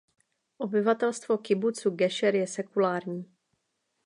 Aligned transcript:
Obyvatelstvo 0.57 1.37
kibucu 1.37 1.89
Gešer 1.91 2.35
je 2.35 2.47
sekulární. 2.47 3.31